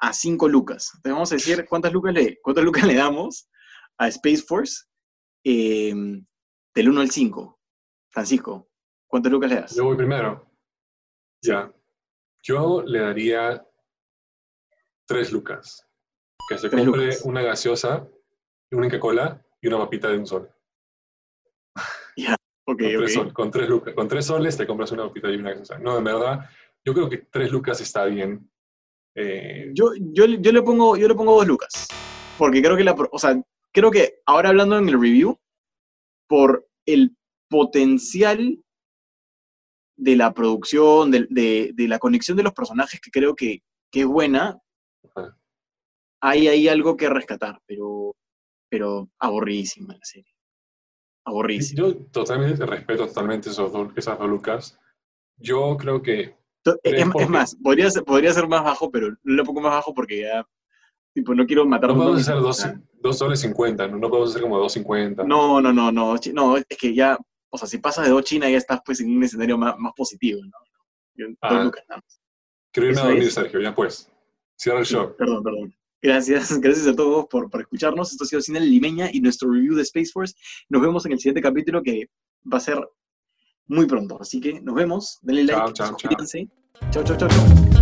[0.00, 0.90] a cinco lucas.
[0.96, 3.48] Entonces vamos a decir cuántas lucas le, cuántas lucas le damos
[3.96, 4.84] a Space Force
[5.42, 5.94] eh,
[6.74, 7.58] del 1 al 5.
[8.10, 8.68] Francisco,
[9.06, 9.74] ¿cuántas lucas le das?
[9.74, 10.50] Yo voy primero.
[11.42, 11.72] Ya.
[12.42, 13.66] Yo le daría
[15.06, 15.85] tres lucas.
[16.48, 17.22] Que se compre lucas.
[17.24, 18.08] una gaseosa,
[18.70, 20.50] una Inca Cola y una papita de un sol.
[22.68, 22.96] Ok, con, ok.
[22.98, 23.94] tres sol- con tres lucas.
[23.94, 25.78] Con tres soles te compras una papita y una gaseosa.
[25.78, 26.50] No, en verdad,
[26.84, 28.50] yo creo que tres lucas está bien.
[29.14, 31.86] Eh, Yo, yo, yo, le pongo, yo le pongo dos lucas.
[32.36, 32.92] Porque creo que la.
[33.12, 33.40] O sea,
[33.72, 35.38] creo que ahora hablando en el review,
[36.28, 37.16] por el
[37.48, 38.58] potencial
[39.96, 44.00] de la producción, de, de- de la conexión de los personajes, que creo que, que
[44.00, 44.58] es buena.
[46.20, 48.14] Hay ahí algo que rescatar, pero,
[48.70, 50.32] pero aburridísima la serie.
[51.24, 51.88] Aburridísima.
[51.88, 54.78] yo totalmente respeto totalmente esos dos- esas dos lucas.
[55.38, 58.90] Yo creo que Pero Es, es es porque- más, podría ser, podría ser más bajo,
[58.90, 60.46] pero le pongo más bajo porque ya.
[61.14, 62.66] Tipo, no quiero matar no podemos hacer dos,
[63.00, 63.96] dos soles cincuenta, ¿no?
[63.98, 65.24] no podemos hacer como dos cincuenta.
[65.24, 66.16] No, no, no, no.
[66.32, 67.16] No, es que ya.
[67.50, 69.92] O sea, si pasas de dos China, ya estás pues en un escenario más, más
[69.96, 70.50] positivo, ¿no?
[71.14, 71.62] Yo- dos Ah.
[71.64, 72.20] lucas nada más.
[72.72, 73.34] Quiero irme a dormir, es.
[73.34, 74.10] Sergio, ya pues.
[74.58, 75.14] Cierra el show.
[75.16, 75.74] perdón, perdón.
[76.06, 78.12] Gracias, gracias a todos por, por escucharnos.
[78.12, 80.34] Esto ha sido Cine Limeña y nuestro review de Space Force.
[80.68, 82.10] Nos vemos en el siguiente capítulo que
[82.50, 82.78] va a ser
[83.66, 84.16] muy pronto.
[84.20, 85.18] Así que nos vemos.
[85.22, 86.48] Denle like, Chao, suscríbanse.
[86.92, 87.75] Chao, chao, chao, chao.